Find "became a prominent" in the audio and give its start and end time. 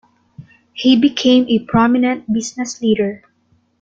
0.99-2.33